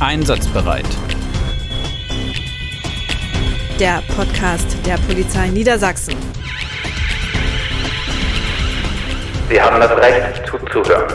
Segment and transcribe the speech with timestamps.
[0.00, 0.86] Einsatzbereit.
[3.78, 6.14] Der Podcast der Polizei Niedersachsen.
[9.50, 11.12] Sie haben das Recht zuzuhören.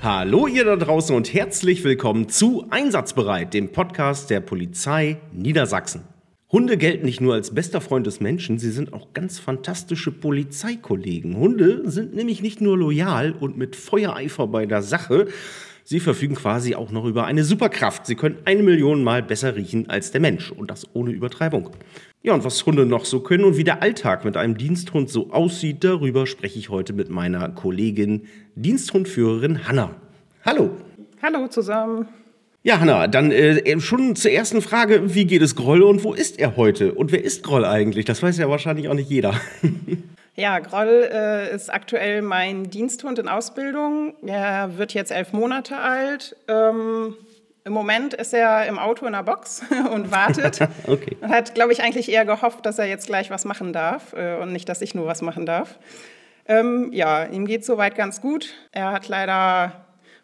[0.00, 6.04] Hallo ihr da draußen und herzlich willkommen zu Einsatzbereit, dem Podcast der Polizei Niedersachsen.
[6.52, 11.36] Hunde gelten nicht nur als bester Freund des Menschen, sie sind auch ganz fantastische Polizeikollegen.
[11.36, 15.26] Hunde sind nämlich nicht nur loyal und mit Feuereifer bei der Sache,
[15.90, 18.06] sie verfügen quasi auch noch über eine Superkraft.
[18.06, 21.70] Sie können eine Million Mal besser riechen als der Mensch und das ohne Übertreibung.
[22.22, 25.32] Ja, und was Hunde noch so können und wie der Alltag mit einem Diensthund so
[25.32, 29.96] aussieht, darüber spreche ich heute mit meiner Kollegin, Diensthundführerin Hanna.
[30.44, 30.70] Hallo.
[31.22, 32.06] Hallo zusammen.
[32.62, 36.38] Ja, Hanna, dann äh, schon zur ersten Frage, wie geht es Groll und wo ist
[36.38, 36.94] er heute?
[36.94, 38.04] Und wer ist Groll eigentlich?
[38.04, 39.34] Das weiß ja wahrscheinlich auch nicht jeder.
[40.34, 44.14] ja, Groll äh, ist aktuell mein Diensthund in Ausbildung.
[44.26, 46.36] Er wird jetzt elf Monate alt.
[46.48, 47.16] Ähm,
[47.64, 50.60] Im Moment ist er im Auto in der Box und wartet.
[50.86, 51.16] okay.
[51.22, 54.52] Hat, glaube ich, eigentlich eher gehofft, dass er jetzt gleich was machen darf äh, und
[54.52, 55.78] nicht, dass ich nur was machen darf.
[56.46, 58.54] Ähm, ja, ihm geht soweit ganz gut.
[58.72, 59.72] Er hat leider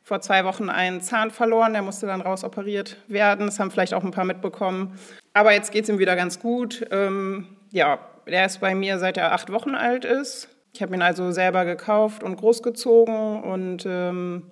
[0.03, 3.47] vor zwei Wochen einen Zahn verloren, der musste dann rausoperiert werden.
[3.47, 4.99] Das haben vielleicht auch ein paar mitbekommen.
[5.35, 6.87] Aber jetzt geht es ihm wieder ganz gut.
[6.93, 10.49] Ähm, ja, der ist bei mir seit er acht Wochen alt ist.
[10.73, 14.51] Ich habe ihn also selber gekauft und großgezogen und ähm,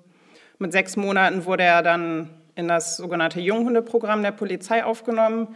[0.59, 5.49] mit sechs Monaten wurde er dann in das sogenannte Junghundeprogramm der Polizei aufgenommen.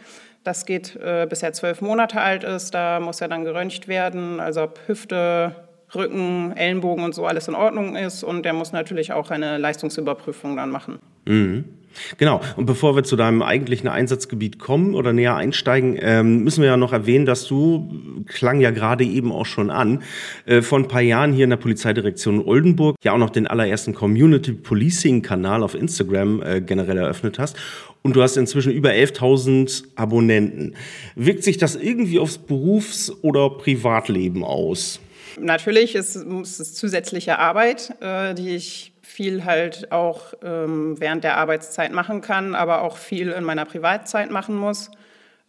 [0.45, 2.75] Das geht äh, bis er zwölf Monate alt ist.
[2.75, 5.55] Da muss er dann geröntgt werden, also ob Hüfte,
[5.95, 8.23] Rücken, Ellenbogen und so alles in Ordnung ist.
[8.23, 10.99] Und der muss natürlich auch eine Leistungsüberprüfung dann machen.
[11.27, 11.78] Mhm.
[12.17, 12.41] Genau.
[12.57, 16.77] Und bevor wir zu deinem eigentlichen Einsatzgebiet kommen oder näher einsteigen, ähm, müssen wir ja
[16.77, 20.03] noch erwähnen, dass du, klang ja gerade eben auch schon an,
[20.47, 23.95] äh, vor ein paar Jahren hier in der Polizeidirektion Oldenburg ja auch noch den allerersten
[23.95, 27.57] Community Policing Kanal auf Instagram äh, generell eröffnet hast.
[28.03, 30.75] Und du hast inzwischen über 11.000 Abonnenten.
[31.15, 35.01] Wirkt sich das irgendwie aufs Berufs- oder Privatleben aus?
[35.41, 41.39] Natürlich ist, ist es zusätzliche Arbeit, äh, die ich viel halt auch ähm, während der
[41.39, 44.91] Arbeitszeit machen kann, aber auch viel in meiner Privatzeit machen muss,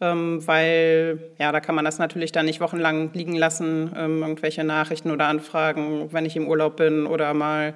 [0.00, 4.64] ähm, weil ja, da kann man das natürlich dann nicht wochenlang liegen lassen, ähm, irgendwelche
[4.64, 7.74] Nachrichten oder Anfragen, wenn ich im Urlaub bin oder mal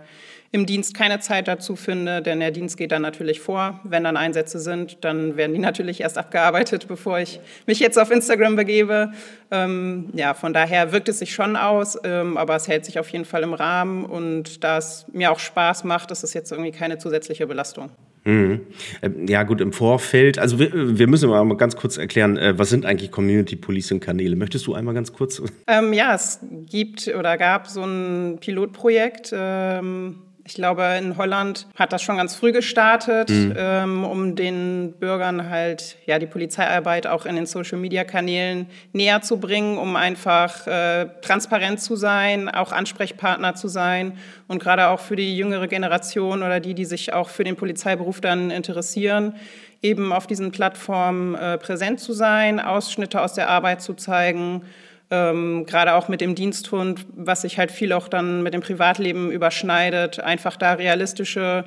[0.54, 3.80] im Dienst keine Zeit dazu finde, denn der Dienst geht dann natürlich vor.
[3.82, 8.12] Wenn dann Einsätze sind, dann werden die natürlich erst abgearbeitet, bevor ich mich jetzt auf
[8.12, 9.10] Instagram begebe.
[9.50, 13.08] Ähm, ja, von daher wirkt es sich schon aus, ähm, aber es hält sich auf
[13.08, 16.70] jeden Fall im Rahmen und da es mir auch Spaß macht, ist es jetzt irgendwie
[16.70, 17.90] keine zusätzliche Belastung.
[18.22, 18.60] Mhm.
[19.02, 22.70] Ähm, ja, gut, im Vorfeld, also wir, wir, müssen mal ganz kurz erklären, äh, was
[22.70, 24.36] sind eigentlich Community Policing Kanäle?
[24.36, 25.42] Möchtest du einmal ganz kurz?
[25.66, 26.38] Ähm, ja, es
[26.70, 32.34] gibt oder gab so ein Pilotprojekt, ähm, ich glaube, in Holland hat das schon ganz
[32.34, 33.54] früh gestartet, mhm.
[33.56, 39.78] ähm, um den Bürgern halt ja die Polizeiarbeit auch in den Social-Media-Kanälen näher zu bringen,
[39.78, 45.34] um einfach äh, transparent zu sein, auch Ansprechpartner zu sein und gerade auch für die
[45.34, 49.34] jüngere Generation oder die, die sich auch für den Polizeiberuf dann interessieren,
[49.80, 54.62] eben auf diesen Plattformen äh, präsent zu sein, Ausschnitte aus der Arbeit zu zeigen
[55.10, 59.30] ähm, gerade auch mit dem Diensthund, was sich halt viel auch dann mit dem Privatleben
[59.30, 61.64] überschneidet, einfach da realistische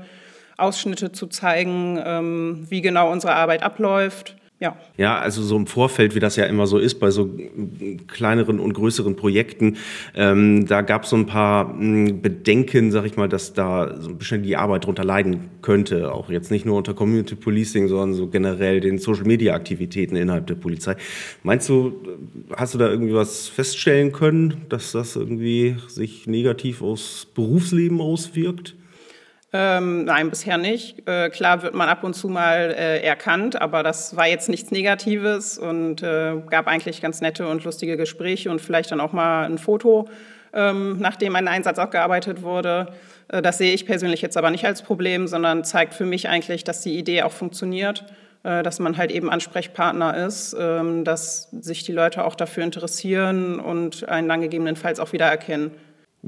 [0.57, 4.35] Ausschnitte zu zeigen, ähm, wie genau unsere Arbeit abläuft.
[4.59, 4.75] Ja.
[4.97, 7.29] ja, also so im Vorfeld, wie das ja immer so ist bei so
[8.07, 9.77] kleineren und größeren Projekten,
[10.15, 14.09] ähm, da gab es so ein paar hm, Bedenken, sag ich mal, dass da so
[14.09, 16.11] ein bisschen die Arbeit drunter leiden könnte.
[16.11, 20.47] Auch jetzt nicht nur unter Community Policing, sondern so generell den Social Media Aktivitäten innerhalb
[20.47, 20.95] der Polizei.
[21.43, 21.93] Meinst du,
[22.55, 28.75] hast du da irgendwie was feststellen können, dass das irgendwie sich negativ aufs Berufsleben auswirkt?
[29.53, 31.07] Ähm, nein, bisher nicht.
[31.07, 34.71] Äh, klar wird man ab und zu mal äh, erkannt, aber das war jetzt nichts
[34.71, 39.45] Negatives und äh, gab eigentlich ganz nette und lustige Gespräche und vielleicht dann auch mal
[39.45, 40.09] ein Foto,
[40.53, 42.87] ähm, nachdem ein Einsatz abgearbeitet wurde.
[43.29, 46.65] Äh, das sehe ich persönlich jetzt aber nicht als Problem, sondern zeigt für mich eigentlich,
[46.65, 48.03] dass die Idee auch funktioniert,
[48.43, 53.61] äh, dass man halt eben Ansprechpartner ist, ähm, dass sich die Leute auch dafür interessieren
[53.61, 55.71] und einen dann gegebenenfalls auch wieder erkennen.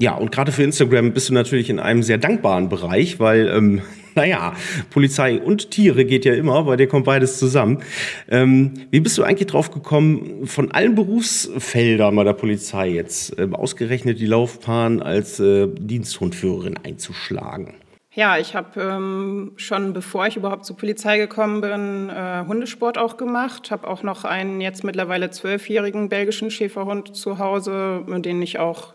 [0.00, 3.82] Ja, und gerade für Instagram bist du natürlich in einem sehr dankbaren Bereich, weil, ähm,
[4.14, 4.54] naja,
[4.88, 7.82] Polizei und Tiere geht ja immer, bei dir kommt beides zusammen.
[8.30, 13.54] Ähm, wie bist du eigentlich drauf gekommen, von allen Berufsfeldern bei der Polizei jetzt ähm,
[13.54, 17.74] ausgerechnet die Laufbahn als äh, Diensthundführerin einzuschlagen?
[18.12, 23.18] Ja, ich habe ähm, schon bevor ich überhaupt zur Polizei gekommen bin, äh, Hundesport auch
[23.18, 23.70] gemacht.
[23.70, 28.94] Habe auch noch einen jetzt mittlerweile zwölfjährigen belgischen Schäferhund zu Hause, den ich auch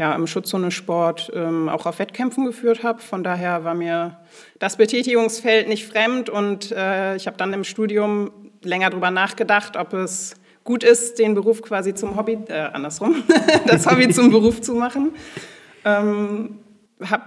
[0.00, 3.02] ja, im Schutzhundesport ähm, auch auf Wettkämpfen geführt habe.
[3.02, 4.16] Von daher war mir
[4.58, 8.30] das Betätigungsfeld nicht fremd und äh, ich habe dann im Studium
[8.62, 13.22] länger darüber nachgedacht, ob es gut ist, den Beruf quasi zum Hobby, äh, andersrum,
[13.66, 15.10] das Hobby zum Beruf zu machen.
[15.84, 16.60] Ähm,
[17.04, 17.24] habe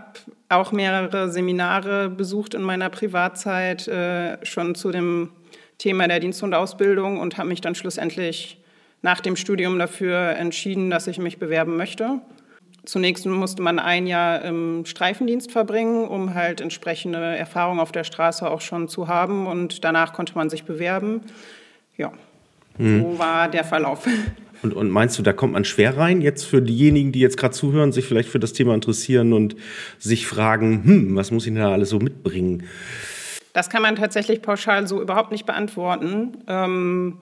[0.50, 5.30] auch mehrere Seminare besucht in meiner Privatzeit äh, schon zu dem
[5.78, 8.60] Thema der Diensthundeausbildung und habe mich dann schlussendlich
[9.04, 12.20] nach dem Studium dafür entschieden, dass ich mich bewerben möchte.
[12.86, 18.50] Zunächst musste man ein Jahr im Streifendienst verbringen, um halt entsprechende Erfahrung auf der Straße
[18.50, 21.22] auch schon zu haben und danach konnte man sich bewerben.
[21.96, 22.12] Ja,
[22.78, 23.02] hm.
[23.02, 24.08] so war der Verlauf.
[24.62, 27.54] Und, und, meinst du, da kommt man schwer rein, jetzt für diejenigen, die jetzt gerade
[27.54, 29.58] zuhören, sich vielleicht für das Thema interessieren und
[30.00, 32.64] sich fragen, hm, was muss ich denn da alles so mitbringen?
[33.52, 37.18] Das kann man tatsächlich pauschal so überhaupt nicht beantworten, ähm,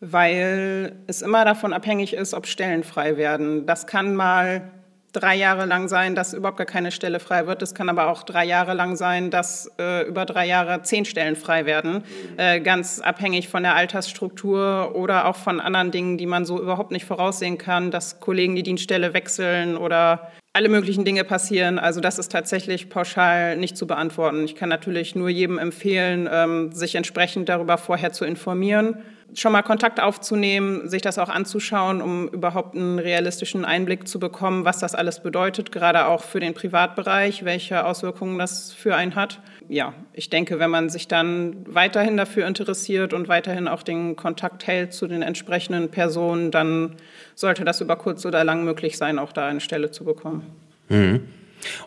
[0.00, 3.66] weil es immer davon abhängig ist, ob Stellen frei werden.
[3.66, 4.70] Das kann mal
[5.12, 7.62] drei Jahre lang sein, dass überhaupt gar keine Stelle frei wird.
[7.62, 11.36] Es kann aber auch drei Jahre lang sein, dass äh, über drei Jahre zehn Stellen
[11.36, 12.02] frei werden.
[12.36, 16.90] Äh, ganz abhängig von der Altersstruktur oder auch von anderen Dingen, die man so überhaupt
[16.90, 21.78] nicht voraussehen kann, dass Kollegen die Dienststelle wechseln oder alle möglichen Dinge passieren.
[21.78, 24.44] Also das ist tatsächlich pauschal nicht zu beantworten.
[24.44, 28.96] Ich kann natürlich nur jedem empfehlen, ähm, sich entsprechend darüber vorher zu informieren
[29.34, 34.64] schon mal Kontakt aufzunehmen, sich das auch anzuschauen, um überhaupt einen realistischen Einblick zu bekommen,
[34.64, 39.40] was das alles bedeutet, gerade auch für den Privatbereich, welche Auswirkungen das für einen hat.
[39.68, 44.66] Ja, ich denke, wenn man sich dann weiterhin dafür interessiert und weiterhin auch den Kontakt
[44.66, 46.96] hält zu den entsprechenden Personen, dann
[47.34, 50.46] sollte das über kurz oder lang möglich sein, auch da eine Stelle zu bekommen.
[50.88, 51.22] Mhm.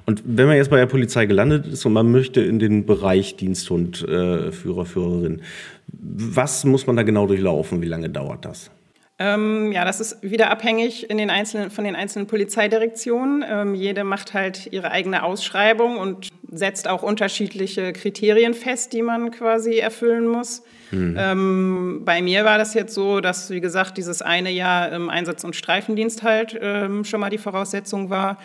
[0.05, 3.35] Und wenn man jetzt bei der Polizei gelandet ist und man möchte in den Bereich
[3.35, 5.41] Diensthund, äh, Führer, Führerin,
[5.87, 7.81] was muss man da genau durchlaufen?
[7.81, 8.71] Wie lange dauert das?
[9.17, 13.45] Ähm, ja, das ist wieder abhängig in den einzelnen, von den einzelnen Polizeidirektionen.
[13.47, 19.31] Ähm, jede macht halt ihre eigene Ausschreibung und setzt auch unterschiedliche Kriterien fest, die man
[19.31, 20.63] quasi erfüllen muss.
[20.91, 21.15] Mhm.
[21.17, 25.45] Ähm, bei mir war das jetzt so, dass, wie gesagt, dieses eine Jahr im Einsatz-
[25.45, 28.37] und Streifendienst halt ähm, schon mal die Voraussetzung war.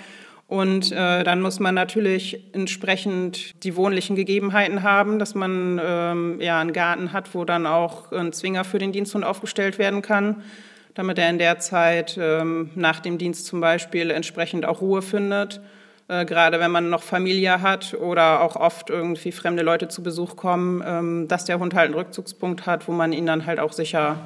[0.50, 6.61] Und äh, dann muss man natürlich entsprechend die wohnlichen Gegebenheiten haben, dass man ähm, ja
[6.61, 10.43] einen Garten hat, wo dann auch ein Zwinger für den Diensthund aufgestellt werden kann,
[10.94, 15.61] damit er in der Zeit ähm, nach dem Dienst zum Beispiel entsprechend auch Ruhe findet.
[16.08, 20.35] Äh, gerade wenn man noch Familie hat oder auch oft irgendwie fremde Leute zu Besuch
[20.35, 23.73] kommen, ähm, dass der Hund halt einen Rückzugspunkt hat, wo man ihn dann halt auch
[23.73, 24.17] sicher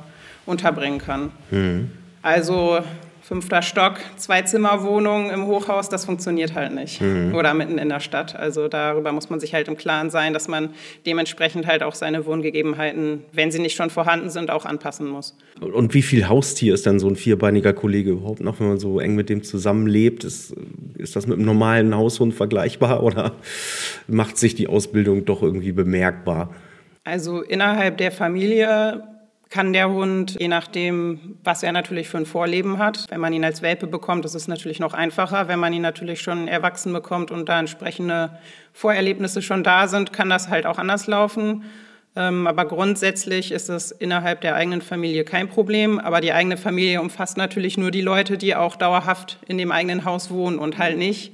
[0.47, 1.33] unterbringen kann.
[1.51, 1.91] Mhm.
[2.23, 2.81] Also
[3.25, 7.01] fünfter Stock, Zwei-Zimmer-Wohnung im Hochhaus, das funktioniert halt nicht.
[7.01, 7.35] Mhm.
[7.35, 8.37] Oder mitten in der Stadt.
[8.37, 10.71] Also darüber muss man sich halt im Klaren sein, dass man
[11.07, 15.35] dementsprechend halt auch seine Wohngegebenheiten, wenn sie nicht schon vorhanden sind, auch anpassen muss.
[15.59, 19.01] Und wie viel Haustier ist dann so ein vierbeiniger Kollege überhaupt noch, wenn man so
[19.01, 20.25] eng mit dem zusammenlebt?
[20.25, 20.55] Ist,
[20.99, 23.33] ist das mit einem normalen Haushund vergleichbar oder
[24.07, 26.55] macht sich die Ausbildung doch irgendwie bemerkbar?
[27.05, 29.03] Also innerhalb der Familie
[29.55, 33.45] kann der Hund, je nachdem, was er natürlich für ein Vorleben hat, wenn man ihn
[33.45, 35.47] als Welpe bekommt, ist natürlich noch einfacher.
[35.47, 38.37] Wenn man ihn natürlich schon erwachsen bekommt und da entsprechende
[38.73, 41.63] Vorerlebnisse schon da sind, kann das halt auch anders laufen.
[42.17, 46.01] Ähm, aber grundsätzlich ist es innerhalb der eigenen Familie kein Problem.
[46.01, 50.05] Aber die eigene Familie umfasst natürlich nur die Leute, die auch dauerhaft in dem eigenen
[50.05, 51.33] Haus wohnen und halt nicht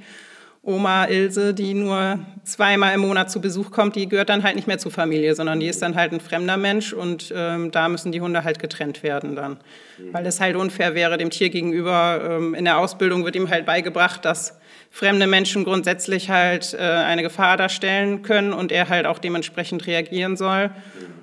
[0.62, 4.68] Oma Ilse, die nur zweimal im Monat zu Besuch kommt, die gehört dann halt nicht
[4.68, 8.12] mehr zur Familie, sondern die ist dann halt ein fremder Mensch und ähm, da müssen
[8.12, 9.56] die Hunde halt getrennt werden dann.
[10.12, 12.20] Weil es halt unfair wäre dem Tier gegenüber.
[12.23, 14.58] Ähm, in der Ausbildung wird ihm halt beigebracht, dass
[14.90, 20.37] fremde Menschen grundsätzlich halt äh, eine Gefahr darstellen können und er halt auch dementsprechend reagieren
[20.37, 20.70] soll.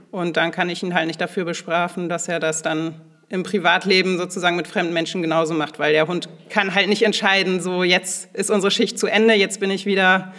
[0.09, 4.17] Und dann kann ich ihn halt nicht dafür bestrafen, dass er das dann im Privatleben
[4.17, 8.33] sozusagen mit fremden Menschen genauso macht, weil der Hund kann halt nicht entscheiden, so jetzt
[8.33, 10.33] ist unsere Schicht zu Ende, jetzt bin ich wieder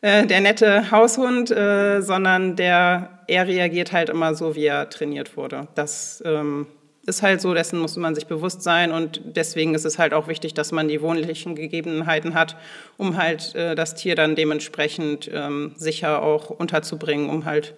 [0.00, 5.36] äh, der nette Haushund, äh, sondern der, er reagiert halt immer so, wie er trainiert
[5.36, 5.66] wurde.
[5.74, 6.66] Das ähm,
[7.08, 10.28] ist halt so, dessen muss man sich bewusst sein und deswegen ist es halt auch
[10.28, 12.56] wichtig, dass man die wohnlichen Gegebenheiten hat,
[12.96, 17.74] um halt äh, das Tier dann dementsprechend ähm, sicher auch unterzubringen, um halt,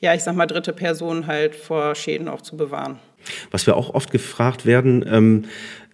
[0.00, 3.00] ja, ich sag mal, dritte Personen halt vor Schäden auch zu bewahren.
[3.50, 5.44] Was wir auch oft gefragt werden, ähm,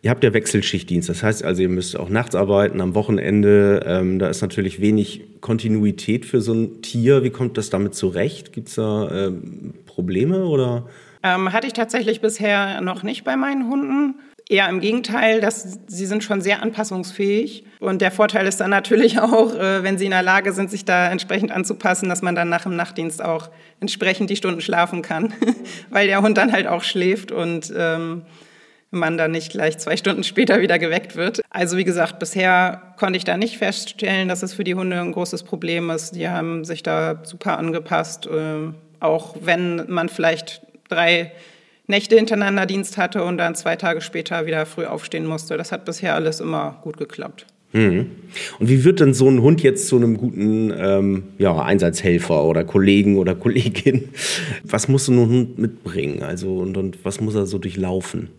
[0.02, 3.84] ihr habt ja Wechselschichtdienst, das heißt also, ihr müsst auch nachts arbeiten, am Wochenende.
[3.86, 7.22] Ähm, da ist natürlich wenig Kontinuität für so ein Tier.
[7.22, 8.52] Wie kommt das damit zurecht?
[8.52, 10.86] Gibt es da ähm, Probleme oder?
[11.22, 14.14] Ähm, hatte ich tatsächlich bisher noch nicht bei meinen Hunden.
[14.50, 17.64] Eher im Gegenteil, dass sie sind schon sehr anpassungsfähig.
[17.78, 20.84] Und der Vorteil ist dann natürlich auch, äh, wenn sie in der Lage sind, sich
[20.84, 25.32] da entsprechend anzupassen, dass man dann nach dem Nachtdienst auch entsprechend die Stunden schlafen kann,
[25.90, 27.30] weil der Hund dann halt auch schläft.
[27.30, 28.22] Und ähm,
[28.90, 31.40] man dann nicht gleich zwei Stunden später wieder geweckt wird.
[31.50, 35.12] Also wie gesagt, bisher konnte ich da nicht feststellen, dass es für die Hunde ein
[35.12, 36.16] großes Problem ist.
[36.16, 41.30] Die haben sich da super angepasst, äh, auch wenn man vielleicht drei
[41.86, 45.56] Nächte hintereinander Dienst hatte und dann zwei Tage später wieder früh aufstehen musste.
[45.56, 47.46] Das hat bisher alles immer gut geklappt.
[47.72, 48.10] Mhm.
[48.58, 52.64] Und wie wird denn so ein Hund jetzt zu einem guten ähm, ja, Einsatzhelfer oder
[52.64, 54.08] Kollegen oder Kollegin?
[54.64, 56.22] Was muss so ein Hund mitbringen?
[56.22, 58.30] Also und, und was muss er so durchlaufen?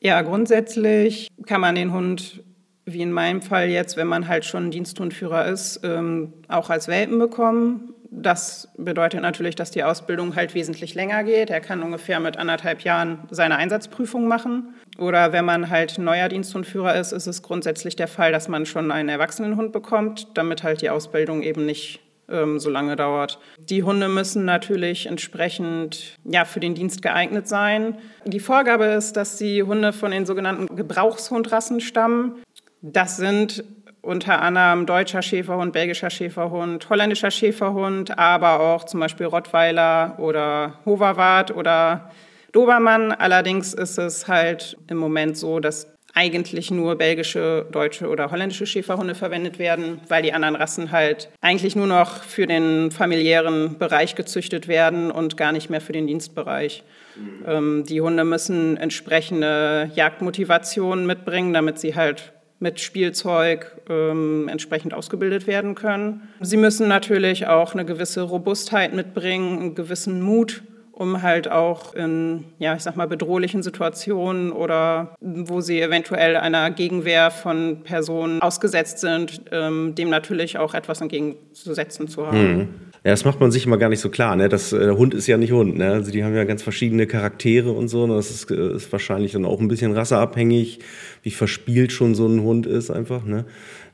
[0.00, 2.42] Ja, grundsätzlich kann man den Hund,
[2.84, 7.18] wie in meinem Fall jetzt, wenn man halt schon Diensthundführer ist, ähm, auch als Welpen
[7.18, 7.93] bekommen.
[8.16, 11.50] Das bedeutet natürlich, dass die Ausbildung halt wesentlich länger geht.
[11.50, 14.74] Er kann ungefähr mit anderthalb Jahren seine Einsatzprüfung machen.
[14.98, 18.92] Oder wenn man halt neuer Diensthundführer ist, ist es grundsätzlich der Fall, dass man schon
[18.92, 23.40] einen Erwachsenenhund bekommt, damit halt die Ausbildung eben nicht ähm, so lange dauert.
[23.58, 27.98] Die Hunde müssen natürlich entsprechend ja, für den Dienst geeignet sein.
[28.24, 32.36] Die Vorgabe ist, dass die Hunde von den sogenannten Gebrauchshundrassen stammen.
[32.80, 33.64] Das sind
[34.04, 41.54] unter anderem deutscher Schäferhund, belgischer Schäferhund, holländischer Schäferhund, aber auch zum Beispiel Rottweiler oder Hoverwart
[41.54, 42.10] oder
[42.52, 43.12] Dobermann.
[43.12, 49.16] Allerdings ist es halt im Moment so, dass eigentlich nur belgische, deutsche oder holländische Schäferhunde
[49.16, 54.68] verwendet werden, weil die anderen Rassen halt eigentlich nur noch für den familiären Bereich gezüchtet
[54.68, 56.84] werden und gar nicht mehr für den Dienstbereich.
[57.16, 57.44] Mhm.
[57.46, 62.33] Ähm, die Hunde müssen entsprechende Jagdmotivationen mitbringen, damit sie halt
[62.64, 66.28] mit Spielzeug ähm, entsprechend ausgebildet werden können.
[66.40, 70.62] Sie müssen natürlich auch eine gewisse Robustheit mitbringen, einen gewissen Mut
[70.96, 76.70] um halt auch in, ja, ich sag mal, bedrohlichen Situationen oder wo sie eventuell einer
[76.70, 82.56] Gegenwehr von Personen ausgesetzt sind, ähm, dem natürlich auch etwas entgegenzusetzen zu haben.
[82.56, 82.68] Mhm.
[83.04, 84.34] Ja, das macht man sich immer gar nicht so klar.
[84.34, 84.48] Ne?
[84.48, 85.76] Das, äh, Hund ist ja nicht Hund.
[85.76, 85.92] Ne?
[85.92, 88.06] Also die haben ja ganz verschiedene Charaktere und so.
[88.06, 88.14] Ne?
[88.14, 90.78] Das ist, äh, ist wahrscheinlich dann auch ein bisschen rasseabhängig,
[91.22, 93.26] wie verspielt schon so ein Hund ist einfach.
[93.26, 93.44] Ne?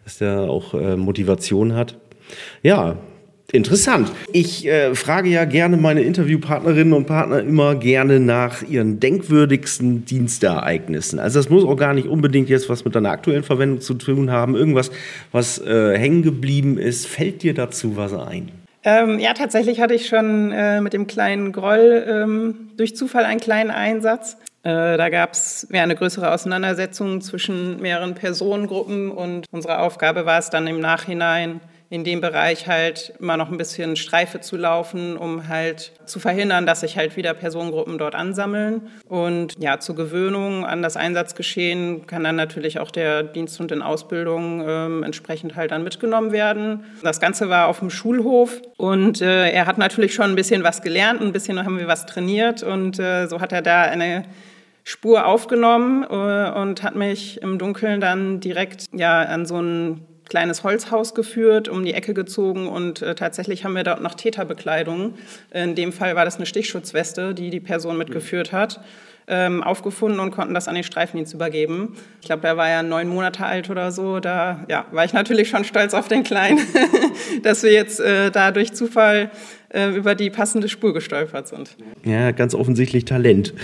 [0.05, 1.99] Dass der auch äh, Motivation hat.
[2.63, 2.99] Ja,
[3.53, 4.13] Interessant.
[4.33, 11.19] Ich äh, frage ja gerne meine Interviewpartnerinnen und Partner immer gerne nach ihren denkwürdigsten Dienstereignissen.
[11.19, 14.31] Also das muss auch gar nicht unbedingt jetzt was mit deiner aktuellen Verwendung zu tun
[14.31, 14.55] haben.
[14.55, 14.93] Irgendwas,
[15.33, 17.09] was äh, hängen geblieben ist.
[17.09, 18.60] Fällt dir dazu was ein?
[18.83, 23.41] Ähm, ja, tatsächlich hatte ich schon äh, mit dem kleinen Groll ähm, durch Zufall einen
[23.41, 24.39] kleinen Einsatz.
[24.63, 30.39] Äh, da gab es ja, eine größere Auseinandersetzung zwischen mehreren Personengruppen und unsere Aufgabe war
[30.39, 31.61] es dann im Nachhinein,
[31.91, 36.65] in dem Bereich halt immer noch ein bisschen Streife zu laufen, um halt zu verhindern,
[36.65, 38.89] dass sich halt wieder Personengruppen dort ansammeln.
[39.09, 44.65] Und ja, zur Gewöhnung an das Einsatzgeschehen kann dann natürlich auch der Diensthund in Ausbildung
[44.65, 46.85] ähm, entsprechend halt dann mitgenommen werden.
[47.03, 50.83] Das Ganze war auf dem Schulhof und äh, er hat natürlich schon ein bisschen was
[50.83, 54.27] gelernt, ein bisschen haben wir was trainiert und äh, so hat er da eine
[54.85, 60.63] Spur aufgenommen äh, und hat mich im Dunkeln dann direkt ja an so einen kleines
[60.63, 65.15] Holzhaus geführt, um die Ecke gezogen und äh, tatsächlich haben wir dort noch Täterbekleidung.
[65.53, 68.81] In dem Fall war das eine Stichschutzweste, die die Person mitgeführt hat.
[69.33, 71.95] Ähm, aufgefunden und konnten das an den Streifendienst übergeben.
[72.21, 74.19] Ich glaube, der war ja neun Monate alt oder so.
[74.19, 76.59] Da ja, war ich natürlich schon stolz auf den Kleinen,
[77.45, 79.31] dass wir jetzt äh, da durch Zufall
[79.69, 81.77] äh, über die passende Spur gestolpert sind.
[82.05, 83.55] Ja, ganz offensichtlich Talent.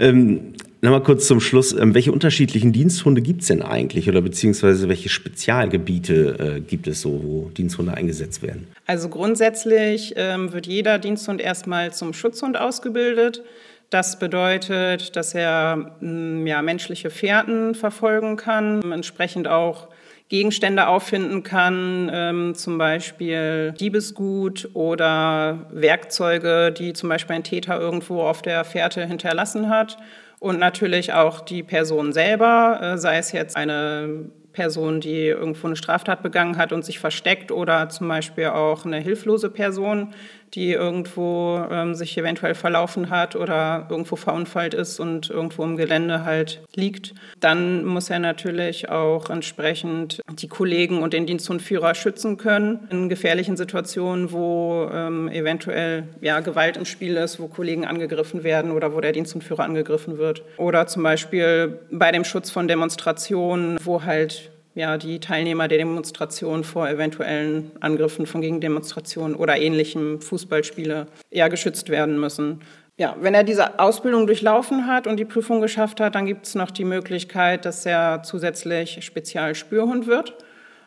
[0.00, 4.88] Ähm, Nochmal kurz zum Schluss, ähm, welche unterschiedlichen Diensthunde gibt es denn eigentlich oder beziehungsweise
[4.88, 8.66] welche Spezialgebiete äh, gibt es so, wo Diensthunde eingesetzt werden?
[8.88, 13.44] Also grundsätzlich ähm, wird jeder Diensthund erstmal zum Schutzhund ausgebildet.
[13.90, 19.86] Das bedeutet, dass er mm, ja, menschliche Fährten verfolgen kann, entsprechend auch
[20.30, 28.22] Gegenstände auffinden kann, ähm, zum Beispiel Diebesgut oder Werkzeuge, die zum Beispiel ein Täter irgendwo
[28.22, 29.96] auf der Fährte hinterlassen hat
[30.42, 35.76] und natürlich auch die Person selber, äh, sei es jetzt eine Person, die irgendwo eine
[35.76, 40.14] Straftat begangen hat und sich versteckt oder zum Beispiel auch eine hilflose Person,
[40.54, 46.24] die irgendwo ähm, sich eventuell verlaufen hat oder irgendwo verunfallt ist und irgendwo im Gelände
[46.24, 52.80] halt liegt, dann muss er natürlich auch entsprechend die Kollegen und den Diensthundführer schützen können
[52.90, 58.72] in gefährlichen Situationen, wo ähm, eventuell ja, Gewalt im Spiel ist, wo Kollegen angegriffen werden
[58.72, 60.42] oder wo der Diensthundführer angegriffen wird.
[60.56, 66.64] Oder zum Beispiel bei dem Schutz von Demonstrationen, wo halt ja, die Teilnehmer der Demonstration
[66.64, 72.60] vor eventuellen Angriffen von Gegendemonstrationen oder ähnlichem Fußballspiele ja geschützt werden müssen.
[72.98, 76.54] Ja, wenn er diese Ausbildung durchlaufen hat und die Prüfung geschafft hat, dann gibt es
[76.54, 80.34] noch die Möglichkeit, dass er zusätzlich Spezialspürhund wird.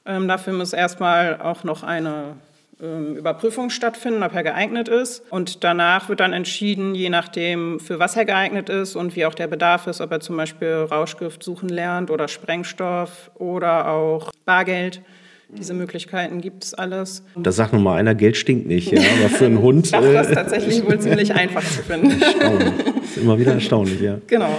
[0.06, 2.36] Ähm, dafür muss erstmal auch noch eine
[2.82, 5.24] ähm, Überprüfung stattfinden, ob er geeignet ist.
[5.30, 9.34] Und danach wird dann entschieden, je nachdem, für was er geeignet ist und wie auch
[9.34, 15.02] der Bedarf ist, ob er zum Beispiel Rauschgift suchen lernt oder Sprengstoff oder auch Bargeld.
[15.50, 17.24] Diese Möglichkeiten gibt es alles.
[17.36, 19.90] Da sagt nun mal einer, Geld stinkt nicht, ja, aber für einen Hund.
[19.94, 22.22] Ach, das ist äh, tatsächlich wohl ziemlich einfach zu finden.
[22.22, 22.74] Erstaunlich.
[22.84, 24.18] Das ist immer wieder erstaunlich, ja.
[24.28, 24.58] Genau.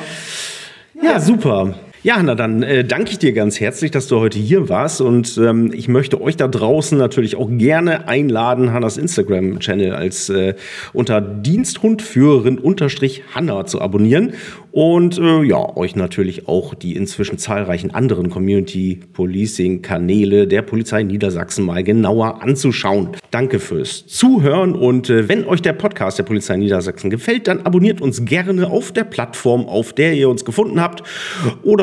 [1.02, 1.74] Ja, super.
[2.02, 5.38] Ja, na dann äh, danke ich dir ganz herzlich, dass du heute hier warst und
[5.38, 10.54] ähm, ich möchte euch da draußen natürlich auch gerne einladen, Hannas Instagram-Channel als äh,
[10.92, 14.34] unter Diensthundführerin unterstrich Hanna zu abonnieren
[14.76, 21.02] und äh, ja, euch natürlich auch die inzwischen zahlreichen anderen Community Policing Kanäle der Polizei
[21.02, 23.16] Niedersachsen mal genauer anzuschauen.
[23.30, 28.02] Danke fürs Zuhören und äh, wenn euch der Podcast der Polizei Niedersachsen gefällt, dann abonniert
[28.02, 31.02] uns gerne auf der Plattform, auf der ihr uns gefunden habt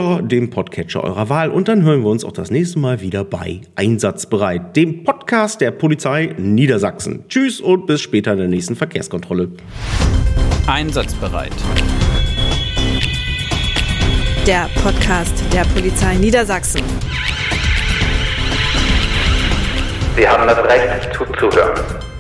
[0.04, 3.24] oder dem Podcatcher eurer Wahl und dann hören wir uns auch das nächste Mal wieder
[3.24, 7.24] bei Einsatzbereit, dem Podcast der Polizei Niedersachsen.
[7.30, 9.50] Tschüss und bis später in der nächsten Verkehrskontrolle.
[10.68, 11.52] Einsatzbereit
[14.46, 16.82] der Podcast der Polizei Niedersachsen.
[20.18, 22.13] Sie haben das Recht zuzuhören.